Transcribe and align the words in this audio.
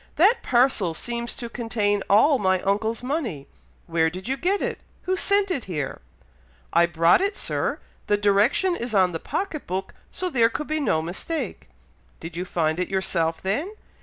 That 0.15 0.41
parcel 0.41 0.95
seems 0.95 1.35
to 1.35 1.47
contain 1.47 2.01
all 2.09 2.39
my 2.39 2.59
uncle's 2.63 3.03
money. 3.03 3.45
Where 3.85 4.09
did 4.09 4.27
you 4.27 4.35
get 4.35 4.59
it? 4.59 4.79
Who 5.03 5.15
sent 5.15 5.51
it 5.51 5.65
here?" 5.65 6.01
"I 6.73 6.87
brought 6.87 7.21
it, 7.21 7.37
Sir! 7.37 7.77
The 8.07 8.17
direction 8.17 8.75
is 8.75 8.95
on 8.95 9.11
the 9.11 9.19
pocket 9.19 9.67
book, 9.67 9.93
so 10.09 10.27
there 10.27 10.49
could 10.49 10.65
be 10.65 10.79
no 10.79 11.03
mistake." 11.03 11.69
"Did 12.19 12.35
you 12.35 12.45
find 12.45 12.79
it 12.79 12.87
yourself 12.89 13.43
then?" 13.43 13.73